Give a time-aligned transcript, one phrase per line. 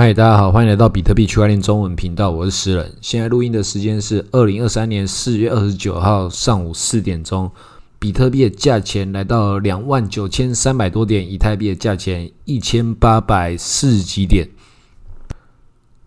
[0.00, 2.90] 嗨，大家好，欢迎来到比特币区块链中文频道，我是诗人。
[3.02, 7.50] 现在录音的时间是二零二三年四月二十九号上午四点钟，
[7.98, 14.48] 比特币的价钱来到两万九千三百多点，以太币的价钱一千八百四几点。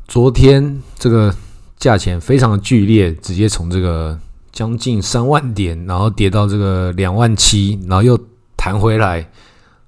[0.07, 1.31] 昨天这个
[1.77, 4.19] 价钱非常的剧烈，直接从这个
[4.51, 8.19] 将近三万点，然后跌到这个两万七，然后又
[8.57, 9.29] 弹回来。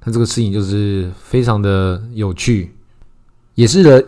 [0.04, 2.72] 那这个事情就是非常的有趣。
[3.56, 4.04] 也是的，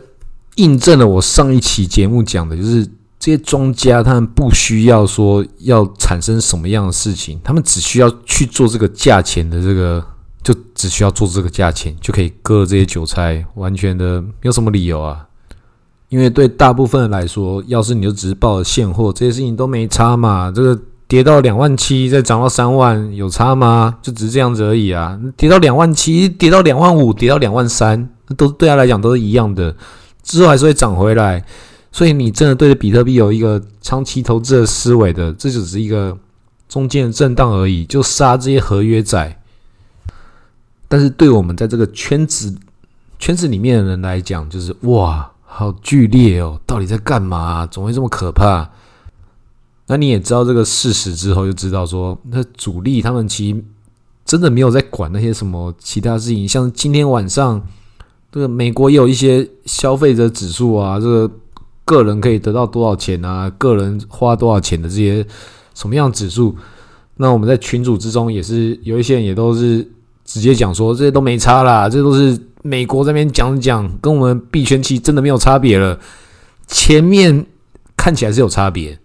[0.55, 2.85] 印证了我上一期节目讲的，就是
[3.19, 10.05] 这些庄家他们不需要说要产生什么样的事情，他们只需要去做这个价钱的这个，
[10.43, 15.25] 就只需要做这个价钱就可以割这些韭菜，完全的没有什么理由啊。
[16.09, 20.49] 因为对大部分人来说，要是你就只是报了现货，这些事情都没差嘛。
[20.49, 23.97] 这个跌到两万七，再涨到三万，有差吗？
[24.01, 25.19] 就只是这样子而已啊。
[25.35, 28.09] 跌到两万七，跌到两万五，跌到两万三。
[28.35, 29.73] 都对他来讲都是一样的，
[30.21, 31.45] 之后还是会涨回来，
[31.91, 36.17] 所以你真的对着比特币有一个长期投资的思维的，这只是一个
[36.67, 39.39] 中间的震荡而已，就杀这些合约仔。
[40.89, 42.53] 但是对我们在这个圈子
[43.17, 47.65] 圈子里面的人来讲，就是哇，好剧烈哦，到底在干嘛？
[47.65, 48.69] 怎么会这么可怕？
[49.87, 53.63] 那你也知道这个事实之后，就知道说，那主力他们其实
[54.25, 57.65] 真的没有在管那些什么其他事情，像今天晚上。
[58.31, 61.31] 这个美国也有一些消费者指数啊，这个
[61.85, 65.25] 个人可以得到多少钱啊，个人花多少钱的这些
[65.73, 66.55] 什么样指数？
[67.15, 69.87] 那我们在群组之中也是有一些人也都是
[70.23, 75.97] 直接讲说这些都没差啦，这都是美国这边讲讲，跟我们币圈期真的没有差别了。
[76.67, 77.45] 前面
[77.95, 78.99] 看起来是有差别，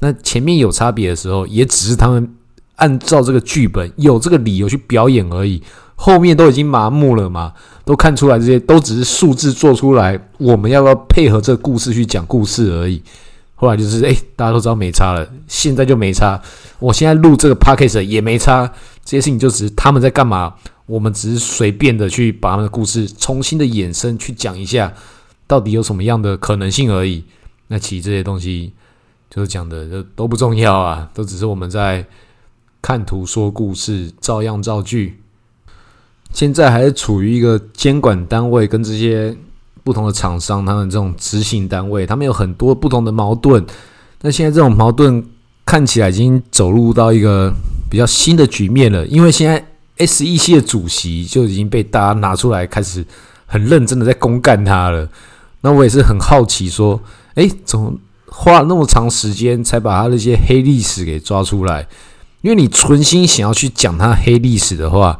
[0.00, 2.34] 那前面有差别的时候，也只是他们
[2.76, 5.62] 按照这个剧本有这个理由去表演而已。
[5.96, 7.52] 后面都已经麻木了嘛，
[7.84, 13.02] 都看出来这些都只是数字做出来，我们要不要配合这个故事去讲故事而已。
[13.54, 16.40] 后来就是，哎，大家都知道没差了，现在就没差。
[16.78, 18.70] 我现在录这个 p a c k a g e 也没差，
[19.02, 24.92] 这些事情就只是他们在干嘛，我们只是随便的去把他们的故事重新的衍生去讲一下，
[25.46, 27.24] 到底有什么样的可能性而已。
[27.68, 28.74] 那其实这些东西
[29.30, 32.04] 就是讲的都不重要啊，都只是我们在
[32.82, 35.18] 看图说故事，照样造句。
[36.36, 39.34] 现在还是处于一个监管单位跟这些
[39.82, 43.64] 不同的厂商，他们这种执行单位，他们有很多不同的矛盾。
[44.20, 45.24] 那现在这种矛盾
[45.64, 47.50] 看起来已经走入到一个
[47.88, 53.02] 比较新的局面了，因为现在 SEC 的主席就已经被大家拿出来开始
[53.46, 55.08] 很认真的在公干他了。
[55.62, 57.00] 那我也是很好奇，说，
[57.36, 57.94] 诶，怎么
[58.26, 61.88] 花了那么长时间才把他那些黑历史给抓出来？
[62.42, 65.18] 因为你存心想要去讲他黑历史的话。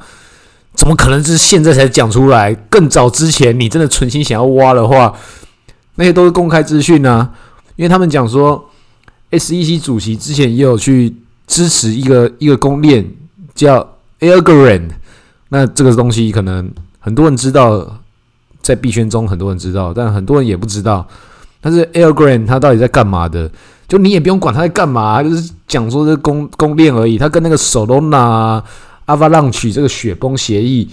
[0.77, 2.55] 怎么可能是现在才讲出来？
[2.69, 5.13] 更早之前，你真的存心想要挖的话，
[5.95, 7.31] 那些都是公开资讯呢。
[7.77, 8.63] 因为他们讲说
[9.31, 11.17] ，SEC 主席之前也有去
[11.47, 13.05] 支持一个一个公链
[13.55, 14.91] 叫 Algorand。
[15.49, 18.01] 那这个东西可能很多人知道，
[18.61, 21.07] 在币圈中很多人知道，但很多人也不知道。
[21.61, 23.51] 但是 Algorand 它到底在干嘛的？
[23.89, 27.17] 就你也不用管它在干嘛，就是讲说这公公链而已。
[27.17, 28.63] 它跟那个 Solana。
[29.07, 30.89] 阿法浪取这个雪崩协议，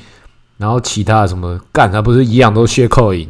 [0.58, 3.28] 然后其他什么干，他不是一样都血扣赢？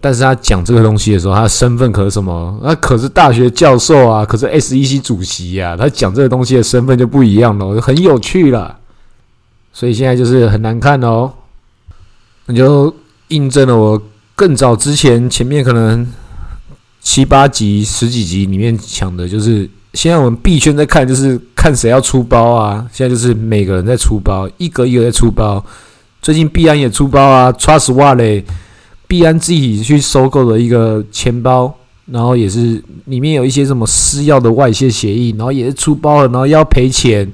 [0.00, 2.60] 但是他讲这个东西的时候，他身份可是什么？
[2.62, 5.76] 那可是大学教授啊，可是 SEC 主席呀。
[5.76, 8.78] 他讲这个东西的身份就不一样了，很有趣了。
[9.72, 11.32] 所以现在就是很难看哦。
[12.46, 12.94] 那就
[13.28, 14.00] 印证了我
[14.34, 16.06] 更早之前前面可能
[17.00, 19.68] 七八集、十几集里面讲的，就是。
[19.94, 22.86] 现在我们币圈在看，就是看谁要出包啊！
[22.92, 25.64] 现在就是每个人在出包，一个一个在出包。
[26.20, 28.44] 最近币安也出包啊，Trust Wallet，
[29.06, 31.74] 币安自己去收购的一个钱包，
[32.06, 37.32] 然后也是里面有一些什么私钥的外泄协议，然后也是出包了，然后要赔钱。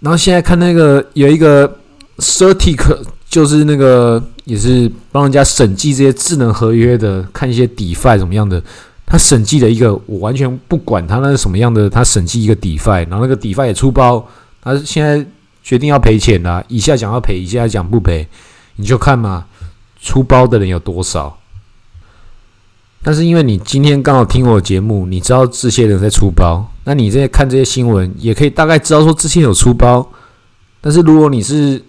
[0.00, 1.70] 然后现在看那个有一个
[2.18, 2.80] Certic，
[3.28, 8.62] 就是那个也是帮人家审计这些智能合约的，看一些 DeFi 怎么样的。
[9.10, 14.24] 他审计的一个，我完全不管他那是什么样的，他审计一个底 i 然后那个底 i 也出包，
[14.62, 15.26] 他现在
[15.64, 18.28] 决定要赔钱啦，一下讲要赔，一下讲不赔，
[18.76, 19.46] 你就看嘛，
[20.00, 21.36] 出包的人有多少。
[23.02, 30.08] 但是因为你今天刚好听我节目，你知道这些人在出包，那你在看这些新闻，也可以大概知道说之前有出包。
[30.80, 31.82] 但是如果你是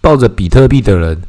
[0.00, 1.22] 抱着比特币的人，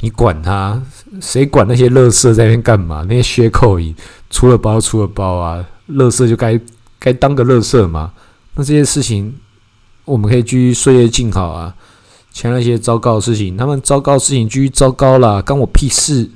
[0.00, 0.82] 你管他，
[1.20, 3.06] 谁管那些乐色在那边干嘛？
[3.08, 3.94] 那些血扣银。
[4.36, 5.64] 出了包，出了包啊！
[5.86, 6.60] 乐色就该
[6.98, 8.12] 该当个乐色嘛。
[8.54, 9.34] 那这些事情，
[10.04, 11.74] 我们可以继续岁月静好啊。
[12.34, 16.28] 前那些糟糕的事情，他们糟糕的事情继续糟糕了，关我屁事。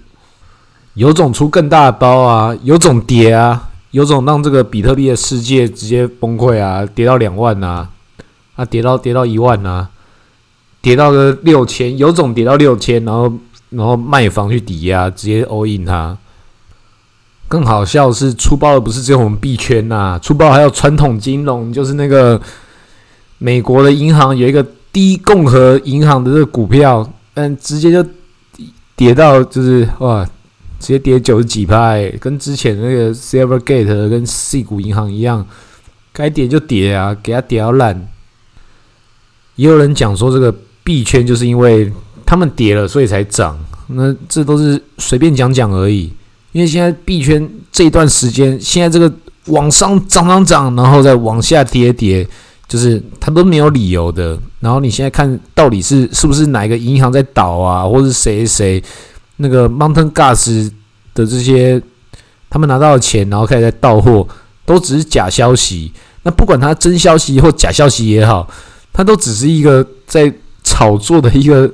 [0.95, 7.87] 有种出更大的包啊，有种跌啊，有种让这个比特币的世界直接崩溃啊，跌到两万呐，
[8.57, 9.89] 啊，跌到跌到一万呐，
[10.81, 13.31] 跌到个六千，有种跌到六千，然后
[13.69, 16.17] 然后卖房去抵押，直接 all in 它。
[17.51, 22.41] 更好笑是出包的不是只有我们币圈呐，出包还有传统金融，就是那个
[23.39, 28.09] 美国的银行有一个低共和银行的这个股票，嗯，直接就
[28.95, 30.25] 跌到就是哇，
[30.79, 35.45] 直接跌九十几拍，跟之前那个 Silvergate 跟 C 股银行一样，
[36.13, 38.09] 该跌就跌啊，给它跌到烂。
[39.57, 40.55] 也有人讲说这个
[40.85, 41.93] 币圈就是因为
[42.25, 43.59] 他们跌了，所以才涨，
[43.89, 46.13] 那这都是随便讲讲而已。
[46.53, 49.13] 因为现在币圈这一段时间，现在这个
[49.47, 52.27] 往上涨涨涨，然后再往下跌跌，
[52.67, 54.37] 就是它都没有理由的。
[54.59, 58.83] 然后你现在看到底是是不是哪一个银行在倒啊，或者谁谁
[59.37, 60.71] 那个 Mountain Gas
[61.15, 61.81] 的这些
[62.49, 64.27] 他们拿到的钱，然后开始在到货，
[64.67, 65.93] 都只是假消息。
[66.25, 68.49] 那不管它真消息或假消息也好，
[68.93, 70.33] 它都只是一个在
[70.65, 71.73] 炒作的一个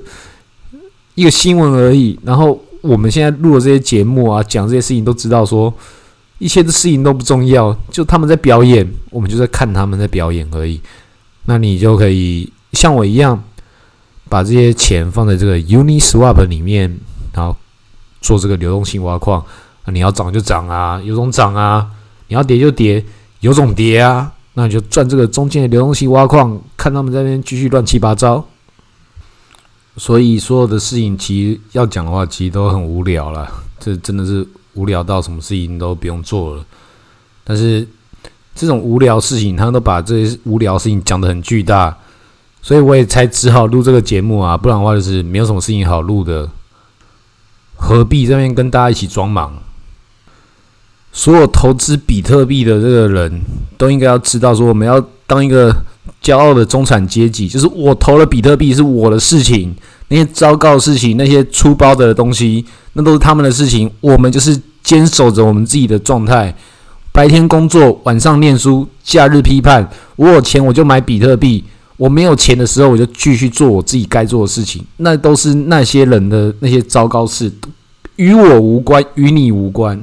[1.14, 2.19] 一个新闻而已。
[2.23, 2.61] 然后。
[2.82, 5.73] 我们现在录的这些节目啊，讲这些事情都知道，说
[6.38, 10.81] 一切的事情都不重要，就他们在表演，我们就在看他们在表演而已。
[11.46, 13.43] 那你就可以像我一样，
[14.28, 16.99] 把这些钱放在这个 Uniswap 里面，
[17.32, 17.56] 然后
[18.20, 19.44] 做这个流动性挖矿。
[19.84, 21.87] 那你要涨就涨啊，有种涨啊；
[22.28, 23.05] 你要跌就跌，
[23.40, 24.32] 有种跌啊。
[24.55, 28.44] 那你就赚这个中间的流动性挖矿，看他们在那边继续乱七八糟。
[29.99, 33.51] 所以所有的事情，其实要讲的话，其实都很无聊了。
[33.81, 36.65] 这真的是无聊到什么事情都不用做了。
[37.45, 37.89] 但是
[38.55, 41.97] 这种无聊事情，他都把这些无聊事情讲得很巨大，
[42.61, 44.55] 所以我也才只好录这个节目啊。
[44.55, 46.51] 不然的话，就是没有什么事情好录的。
[47.77, 49.55] 何必这边跟大家一起装忙？
[51.11, 53.41] 所有投资比特币的这个人
[53.79, 55.75] 都应该要知道，说我们要当一个。
[56.23, 59.75] 骄傲的中产阶级，就是我投了比特币是我的事情，
[60.08, 62.64] 那些糟糕的事情，那些粗暴的东西，
[62.94, 63.91] 那都是他们的事情。
[64.00, 66.55] 我们就是坚守着我们自己的状态，
[67.12, 69.88] 白天工作，晚上念书，假日批判。
[70.17, 71.62] 我有钱我就买比特币，
[71.97, 74.85] 我没有钱的时候我就继续做我自己该做的事情。
[74.99, 77.52] 那都是那些人的那些糟糕事，
[78.17, 80.02] 与我无关，与你无关。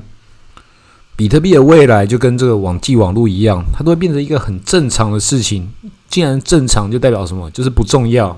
[1.15, 5.69] 比特币的未来就跟这个网际网络一样，它都会变成一个很正常的事情。
[6.09, 7.49] 既然正常，就代表什么？
[7.51, 8.35] 就是不重要。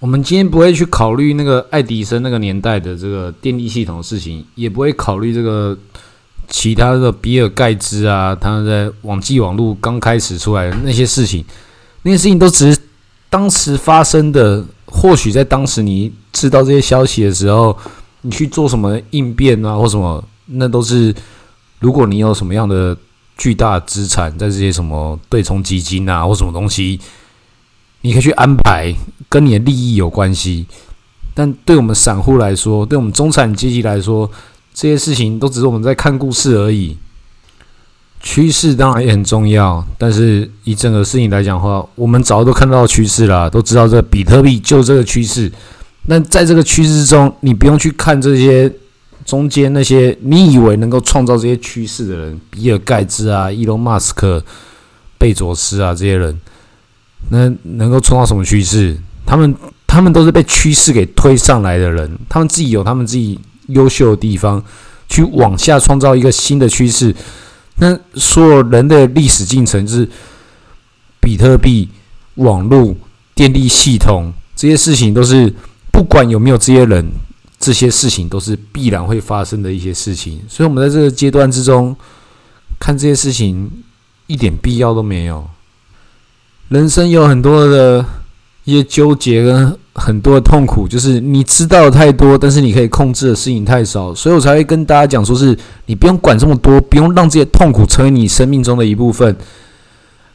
[0.00, 5.76] 我们今天不会去考虑那个爱迪生那个年代的这个电力系统的事情，也不会考虑这个
[6.48, 11.44] 其他的比尔盖茨啊，他在网际网络刚开始出来的那些事情。
[12.02, 12.80] 那些事情都只是
[13.30, 14.64] 当时发生的。
[14.86, 17.76] 或许在当时你知道这些消息的时候，
[18.22, 21.14] 你去做什么应变啊，或什么，那都是。
[21.80, 22.96] 如果你有什么样的
[23.36, 26.98] 巨大资产在这些什么对冲基金啊或什么东西，
[28.00, 28.92] 你可以去安排
[29.28, 30.66] 跟你的利益有关系。
[31.34, 34.28] 但对我们散户来说，对我们中产阶级来说，
[34.74, 36.96] 这些事情都只是我们在看故事而已。
[38.20, 45.52] 趋势当然也很重要，但是以整个事情来讲的话，我们早都看到趋势了，都知道这比特币就这个趋势。
[46.06, 48.72] 那在这个趋势中，你不用去看这些。
[49.28, 54.42] 中间那些你以为能够创造这些趋势的人，比尔盖茨啊、伊隆马斯克、
[55.18, 56.40] 贝佐斯啊这些人，
[57.28, 58.96] 那能够创造什么趋势？
[59.26, 59.54] 他们
[59.86, 64.64] 他们都是被趋势给推上来的人，他们自己有他们自己优秀的地方，
[65.10, 67.14] 去往下创造一个新的趋势。
[67.76, 70.08] 那所有人的历史进程是
[71.20, 71.86] 比特币、
[72.36, 72.96] 网络、
[73.34, 75.52] 电力系统这些事情，都是
[75.92, 77.06] 不管有没有这些人。
[77.58, 81.94] 这些事情都是必然会发生的一些事情，所以，我们在这个阶段之中
[82.78, 83.70] 看这些事情
[84.28, 85.44] 一点必要都没有。
[86.68, 88.04] 人生有很多的
[88.64, 99.36] 一些纠结跟很多的痛苦，就是你知道的太多，但是你可以控制的事情太少，所以我才会跟大家讲，说是你不用管这么多，不用让这些痛苦成为你生命中的一部分。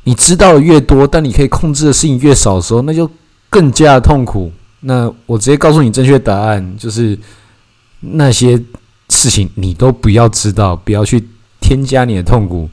[0.04, 3.10] 你知道的越多，但你可以控制的事情越少的时候，那就
[3.50, 4.52] 更加的痛苦。
[4.86, 7.18] 那我直接告诉你正确答案，就是
[8.02, 8.62] 那些
[9.10, 11.26] 事情你都不要知道，不要去
[11.62, 12.70] 添加你的痛苦。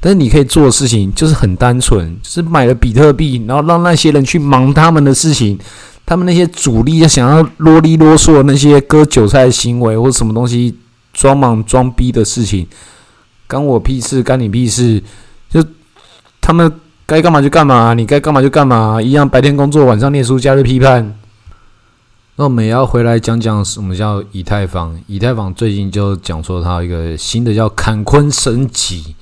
[0.00, 5.56] 但是你可以做的事情就是很单纯，就是买了比特币，然后让那些人去忙他们的事情，
[6.04, 10.76] 他们那些主力要想要啰里啰嗦那些割韭菜行为或什么东西
[11.12, 12.66] 装忙装逼的事情，
[13.46, 15.00] 干我屁事，干你屁事，
[15.48, 15.64] 就
[16.40, 16.72] 他们
[17.06, 21.14] 该干嘛就干嘛，你该干嘛就干嘛，一样白天工作，晚上念书，假日批判。
[22.36, 24.98] 那我们也要回来讲讲什么叫以太坊。
[25.06, 29.14] 以太坊最近就讲说它一个新的叫坎昆升级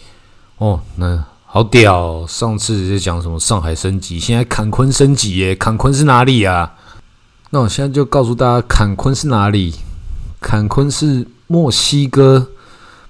[0.58, 2.24] 哦，那好屌！
[2.28, 5.56] 上次就讲什么上海升级，现在坎昆升级耶？
[5.56, 6.72] 坎昆是哪里啊？
[7.50, 9.74] 那我现在就告诉大家，坎昆是哪里？
[10.40, 12.46] 坎昆是墨西哥，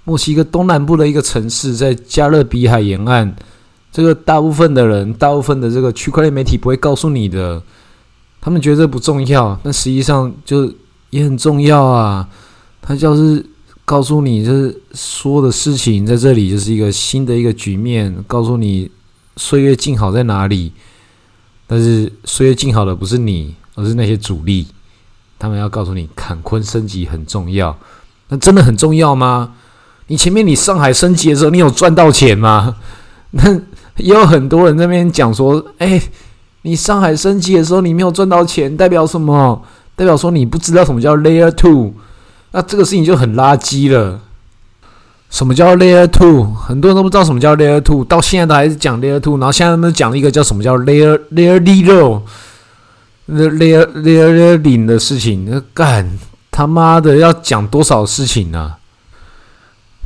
[0.05, 3.37] 墨西哥东南部的一个城市，在加勒比海沿岸。
[3.93, 7.63] 这个大部分的人，大部分的这个区块链媒体不会告诉你的。
[8.41, 10.73] 他们觉得这不重要，但实际上就
[11.11, 12.27] 也很重要啊。
[12.81, 13.45] 他就是
[13.85, 18.91] 告诉你，就是说的事情在这里就是一个新的一个局面，告诉你
[19.37, 20.73] 岁月静好在哪里。
[21.67, 24.67] 但是岁月静好的不是你，而是那些主力。
[25.39, 27.77] 他们要告诉你，坎昆升级很重要。
[28.29, 29.53] 那真的很重要吗？
[30.07, 32.77] 你前面你上海升级的时候，你有赚到钱吗？
[33.33, 33.53] 那
[33.97, 36.01] 也有很多人在那边讲说，哎。
[36.63, 39.63] 你上海升级的时候，你没有赚到钱，代表什么？
[39.97, 41.93] 代表说你不知道什么叫 Layer Two，
[42.53, 44.21] 那这个事情就很垃圾了。
[45.29, 46.53] 什么叫 Layer Two？
[46.55, 52.23] 很多人都不知道什么叫 Layer Two，到现在都还是讲 Layer Two，然后现在他们讲了一个叫什么叫 Layer Layer Zero，
[53.27, 56.19] 那 Layer Layer 零的事情，那干
[56.51, 58.75] 他妈的要讲多少事情呢？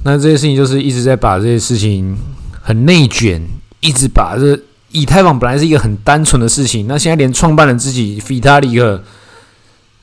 [0.03, 2.19] 那这些事情就是一直在把这些事情
[2.61, 3.43] 很内卷，
[3.81, 4.59] 一直把这。
[4.95, 9.03] 以太坊本来是一个很单纯的事情，那现在连创办人自己费塔里克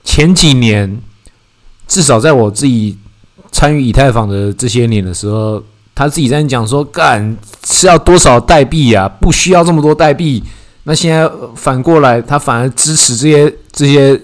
[0.04, 1.02] 前几年，
[1.88, 2.98] 至少在我自己
[3.54, 5.64] 参与以太坊的这些年的时候，
[5.96, 9.08] 他自己在讲说，干是要多少代币啊？
[9.08, 10.44] 不需要这么多代币。
[10.84, 14.22] 那现在反过来，他反而支持这些这些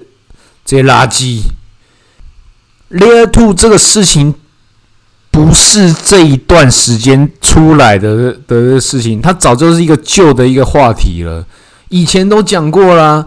[0.65, 1.43] 这些垃圾。
[2.91, 4.35] Layer Two 这个事情。
[5.37, 11.45] 不是这一段时间出来的的事情，它早就是一个旧的一个话题了。
[11.89, 13.23] 以前都讲过啦。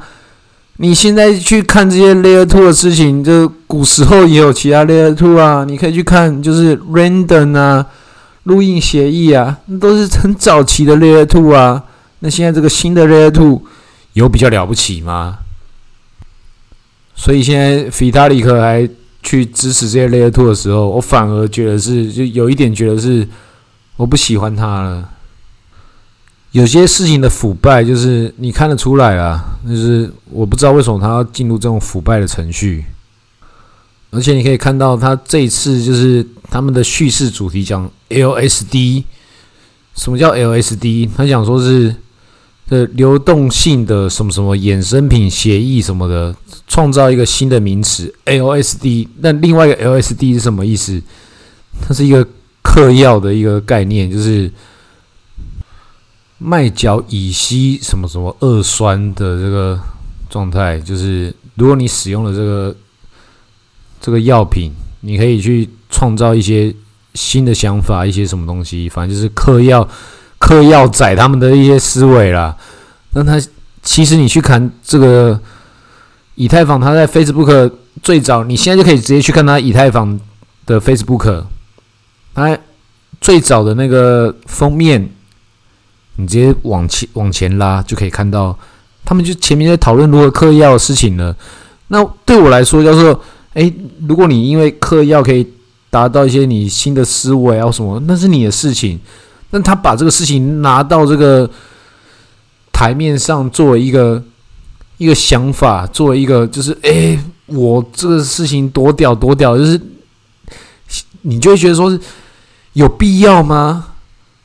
[0.79, 5.64] 你现在去看这些 Layer Two 的事情，就古时候也有其他 Layer Two 啊。
[5.64, 7.87] 你可以去看，就是 Random 啊，
[8.43, 11.85] 录音协议啊，那都是很早期的 Layer Two 啊。
[12.19, 13.62] 那现在这个新的 Layer Two
[14.14, 15.38] 有比较了不起吗？
[17.14, 18.90] 所以现在 Vitalik 还。
[19.23, 23.27] 去支持这些 Layer Two 的时候，我反而觉得是就有一点觉得是
[23.97, 25.09] 我不喜欢他了。
[26.53, 32.85] 有些事情的腐败，就是你看得出来啊，就是我不知道为什么他要进入这种腐败的程序。
[34.11, 39.05] 而且你可以看到，他这一次就是他们的叙事主题讲 LSD，
[39.95, 41.09] 什么叫 LSD？
[41.17, 41.95] 他讲说是。
[42.71, 46.35] 的流动性的什么什么衍生品协议什么的，
[46.69, 49.09] 创造一个新的名词 LSD。
[49.19, 51.03] 那另外一个 LSD 是什么意思？
[51.83, 52.25] 它是一个
[52.62, 54.49] 嗑药的一个概念，就是
[56.39, 59.81] 麦角乙烯什么什么二酸的这个
[60.31, 60.79] 状态。
[60.79, 62.77] 就是如果你使用了这个
[64.00, 66.73] 这个药品，你可以去创造一些
[67.15, 69.89] 新的想法，一些什么东西，反正就是嗑药。
[70.40, 72.56] 嗑药仔他们的一些思维啦，
[73.12, 73.40] 那他
[73.82, 75.38] 其实你去看这个
[76.35, 77.70] 以太坊，他在 Facebook
[78.02, 80.18] 最早，你现在就可以直接去看他以太坊
[80.66, 81.44] 的 Facebook，
[82.35, 82.59] 他
[83.20, 85.11] 最早的那个封面，
[86.16, 88.59] 你直接往前往前拉就可以看到，
[89.04, 91.37] 他们就前面在讨论如何嗑药的事情了。
[91.88, 93.23] 那对我来说，叫做
[93.54, 93.73] 诶，
[94.09, 95.47] 如果你因为嗑药可以
[95.90, 98.99] 达到一些你新的思维啊什么，那是你的事情。
[99.52, 101.50] 那他把这个事情拿到这个
[102.73, 104.23] 台面上，作为一个
[104.97, 109.80] 一个想法，作为一个就是，哎，我这个事情多屌多屌，就是
[111.23, 112.00] 你就会觉得说，是
[112.75, 113.88] 有必要吗？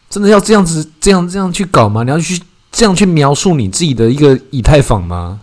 [0.09, 2.01] 真的要这样子这样这样去搞吗？
[2.03, 5.41] 你要去这样去描述你自己的一个以太坊吗？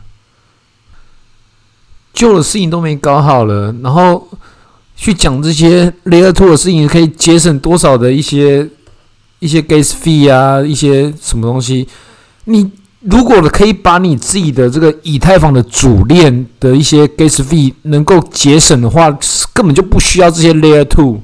[2.13, 4.29] 旧的事情都没搞好了，然后
[4.97, 8.69] 去讲这些 Layer Two 的事情，可以节省多少的一些？
[9.43, 11.89] 一些 gas fee 啊，一些什么东西？
[12.45, 12.71] 你
[13.01, 19.11] 如果可以把你自己的这个以太坊的主链的一些 gas fee 能够节省的话，
[19.53, 21.21] 根本就不需要这些 layer two。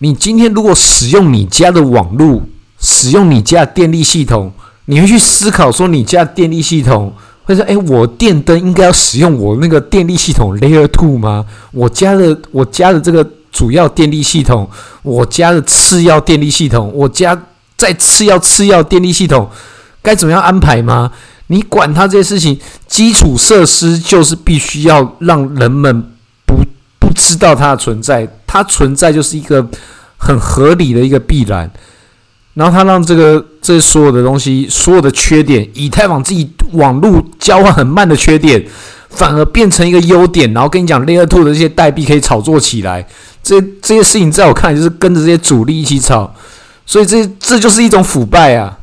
[0.00, 2.42] 你今天如果使用你家的网络，
[2.78, 4.52] 使用你家的电力系统，
[4.84, 11.46] 你会去思考说，你家电力系统会说，哎，我电灯应该要使用我那个电力系统 layer two 吗？
[11.72, 13.26] 我家的我家的这个。
[13.58, 14.70] 主要电力系统，
[15.02, 17.36] 我家的次要电力系统，我家
[17.76, 19.50] 在次要次要电力系统
[20.00, 21.10] 该怎么样安排吗？
[21.48, 26.00] 你管他这些事情，基础设施就是必须要让人们
[26.46, 26.54] 不
[27.00, 29.66] 不知道它的存在，它存在就是一个
[30.16, 31.68] 很合理的一个必然。
[32.54, 38.64] 然后他让这个这所有的东西，所有的缺点，以太坊自己网络交换很慢的缺点，
[39.08, 43.06] 反而变成一个优点，然后跟你讲 Layer Two 的这些代币可以炒作起来，
[43.42, 46.32] 这这些事情在我看来就是跟着这些主力一起炒，
[46.86, 48.78] 所以这这就是一种腐败啊。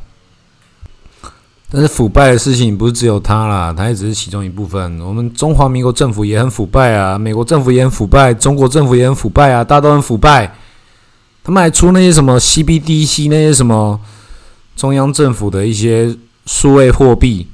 [1.68, 5.00] 但是腐败的事情不是只有他啦，他也只是其中一部分。
[5.00, 10.54] 我们中华民国政府也很腐败啊，美国政府也很腐败，中国政府也很腐败啊，大家都很腐败。
[11.42, 14.00] 他们还出那些什么 CBDC 那些什么
[14.76, 16.16] 中央政府的一些
[16.46, 17.48] 数位货币，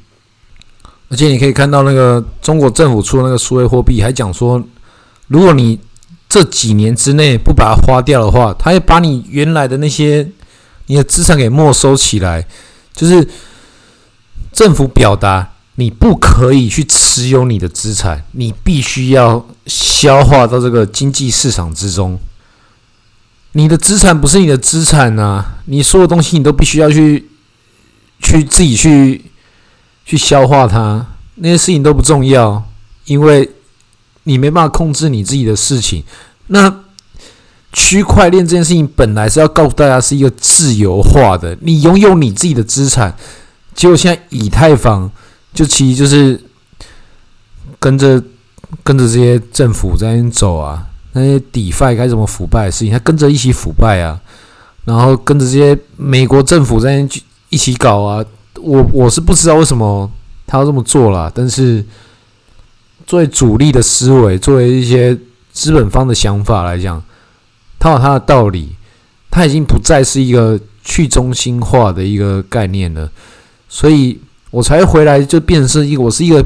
[1.12, 4.60] 而且你可以看到那个中国政府出的那个数位货币，还讲说，
[5.28, 5.78] 如果你
[6.28, 10.28] 这几年之内不把它花掉的话，他会把你原来的那些
[10.86, 12.44] 你的资产给没收起来，
[12.92, 13.28] 就是。
[14.54, 22.20] 政府表达，你不可以去持有你的资产，你必须要消化到这个经济市场之中。
[23.52, 27.30] 你的资产不是你的资产啊，你所有东西你都必须要去
[28.20, 29.24] 去自己去
[30.04, 31.06] 去消化它，
[31.36, 32.62] 那些事情都不重要，
[33.06, 33.48] 因为
[34.24, 36.04] 你没办法控制你自己的事情。
[36.48, 36.82] 那
[37.72, 43.16] 区块链这件事情本来是要告诉大家是一个自由化的，你拥有你自己的资产。
[43.74, 45.10] 结果现在以太坊
[45.54, 46.38] 就其实就是
[47.78, 48.22] 跟着
[48.82, 54.20] 跟着这些政府在那走啊，那些 DeFi 该怎么腐败的事情，他跟着一起腐败啊，
[54.84, 57.08] 然后跟着这些美国政府在
[57.48, 58.24] 一起搞啊。
[58.62, 60.10] 我我是不知道为什么
[60.46, 61.84] 他要这么做啦，但是
[63.06, 65.18] 作为主力的思维，作为一些
[65.52, 67.02] 资本方的想法来讲，
[67.78, 68.76] 他有他的道理，
[69.30, 73.10] 他已经不再是一个去中心化的一个概念了。
[73.68, 74.18] 所以
[74.50, 76.44] 我才回来，就变成是一个我是一个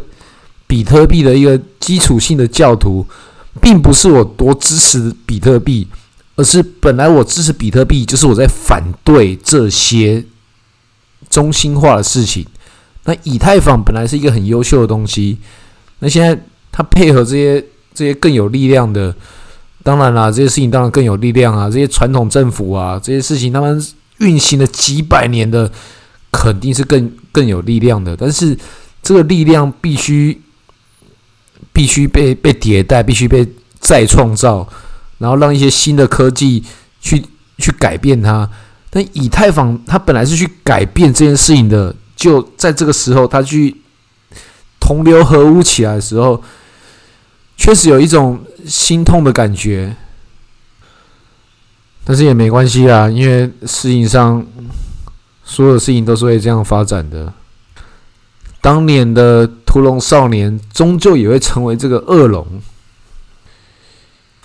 [0.66, 3.06] 比特币的一个基础性的教徒，
[3.60, 5.86] 并不是我多支持比特币，
[6.36, 10.24] 而是本来我支持比特币，就是我在反对这些
[11.36, 12.46] 中心化的事情。
[13.04, 15.36] 那以太坊本来是一个很优秀的东西，
[15.98, 16.38] 那现在
[16.72, 17.60] 它配合这些
[17.92, 19.14] 这些更有力量的，
[19.82, 23.84] 当然啦，这些事情当然更有力量啊，这些传统政府啊，这些事情他们
[24.20, 25.70] 运行了几百年的。
[26.32, 28.54] 肯定是更更有力量的，但是
[29.02, 30.38] 这个力量必须
[31.72, 33.46] 必须被被迭代，必须被
[33.80, 34.68] 再创造，
[35.16, 36.62] 然后让一些新的科技
[37.00, 37.24] 去
[37.56, 38.50] 去改变它。
[38.90, 43.76] 但以太坊它本来是去改变这件事情的，就在这个时候，它去
[44.80, 46.42] 同流合污起来的时候，
[47.56, 49.96] 确实有一种心痛的感觉。
[52.04, 54.46] 但是也没关系啊，因为事情上。
[55.48, 57.32] 所有事情都是会这样发展的。
[58.60, 62.44] 当年的屠龙少年，终究也会成为这个恶龙。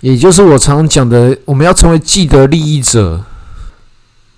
[0.00, 3.24] 也就是我常常讲的，我们要成为既得利益者。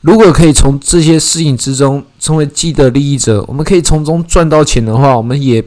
[0.04, 5.64] 如果可以从这些事情之中成为既得利益者，我们可以从中赚到钱的话，我们也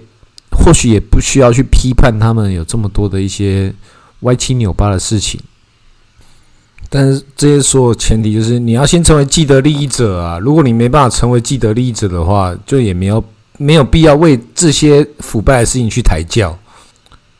[0.51, 3.73] 或许也不需要去批判他们有这么多的一些
[4.19, 5.41] 歪七扭八的事情。
[6.87, 10.37] 但是这些所有前提就是你要先成为既得利益者啊！
[10.37, 13.23] 如果你没办法成为既得利益者的话，就也没有
[13.57, 16.55] 没有必要为这些腐败的事情去抬轿。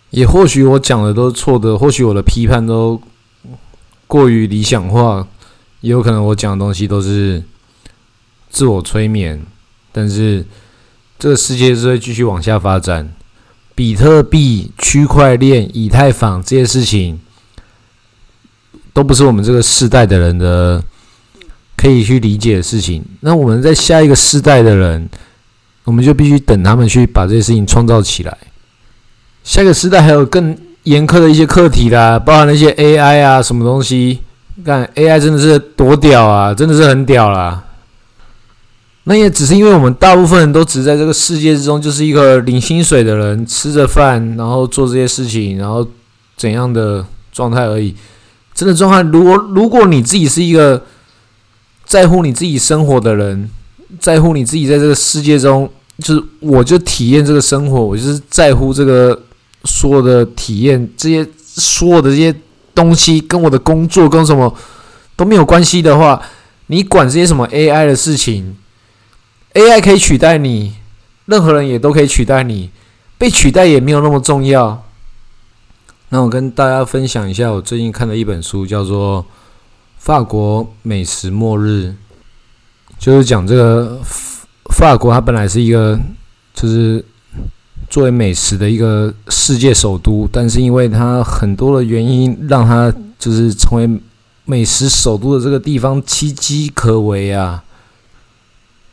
[0.10, 3.00] 也或许我讲的都是错的，或许我的批判都
[4.08, 5.28] 过于理想化，
[5.82, 7.44] 也有可能我讲的东西都是
[8.50, 9.42] 自我催眠。
[9.92, 10.46] 但是
[11.18, 13.14] 这个世界是会继续往下发展，
[13.74, 17.20] 比特币、区块链、以太坊这些事情。
[18.94, 20.84] 都不是我们这个世代的人的
[21.76, 23.06] 可以去理解的事情。
[23.20, 25.08] 那我们在下一个世代的人，
[25.84, 28.36] 我们就必须等他们去把这些事情创造起来。
[29.44, 34.22] 下一个时代还有更严苛的一些课题啦，包含那些 AI 啊，什么东西？
[34.64, 37.64] 看 AI 真的是多屌啊，真的是很屌啦。
[39.04, 45.88] 那也只是因为我们大部分人都只在这个世界之中，就是一个领薪水的人，吃着饭，然后做这些事情，然后
[46.36, 47.96] 怎样的状态而已。
[48.54, 50.84] 真的状态，如果如果你自己是一个
[51.86, 53.50] 在乎你自己生活的人，
[54.00, 59.18] 在乎你自己在这个世界中，就是我就体验这个生活，我就是在乎这个
[59.64, 62.36] 所有的体验，这些所有的这些
[62.78, 64.56] 东西跟我的工作跟什么
[65.16, 66.22] 都没有关系的话，
[66.68, 68.56] 你管这些什么 AI 的事情
[69.54, 70.76] ，AI 可以取代你，
[71.26, 72.70] 任何人也都可以取代你，
[73.18, 74.86] 被取代也没有那么重要。
[76.10, 79.24] 那我跟大家分享一下，我最近看的一本书，叫做
[79.98, 81.96] 《法国美食末日》，
[83.00, 84.00] 就是讲这个
[84.72, 86.00] 法国，它本来是一个
[86.54, 87.04] 就是
[87.90, 94.02] 作为美食的一个世界首都，但是因为它很多的原因，让它就是成为
[94.46, 97.64] 美食首都的这个地方岌岌可危啊。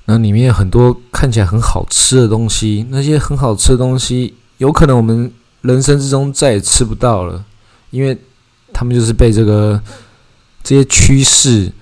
[0.07, 4.35] 那里面很多看起来很好吃的东西，那些很好吃的东西。
[4.59, 7.45] 有可能我们人生之中再也吃不到了，
[7.91, 8.17] 因为
[8.73, 9.81] 他们就是被这个
[10.63, 11.73] 这些趋势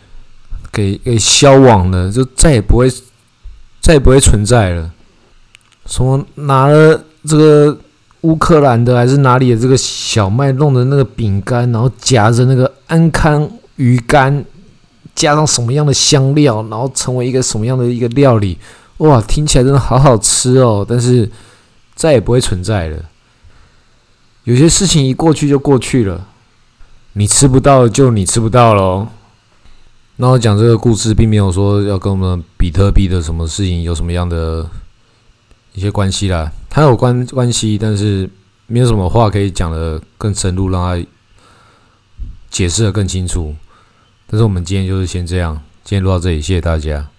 [0.73, 2.91] 给给消亡了，就再也不会
[3.81, 4.91] 再也不会存在了。
[5.87, 7.77] 什么拿了这个
[8.23, 14.45] 乌克兰的还是哪里的这个小麦弄的那个饼干，然后夹着那个安康鱼干，
[15.15, 18.57] 加上什么样的香料，然后成为一个什么样的一个料理？
[18.99, 20.87] 哇，听起来真的好好吃哦！
[20.89, 21.29] 但是
[21.97, 22.99] 再也不会存在了。
[24.45, 26.29] 有些事情一过去就过去了，
[27.15, 29.09] 你吃不到就你吃不到喽。
[30.17, 34.65] 那我讲这个故事，并没有说要跟我们比特币的什么事情有什么样的。
[35.75, 38.29] 一些关系啦，他有关关系，但是
[38.67, 41.07] 没有什么话可以讲的更深入，让他
[42.51, 43.55] 解释的更清楚。
[44.27, 45.55] 但是我们今天就是先这样，
[45.85, 47.13] 今天录到这里，谢谢大家。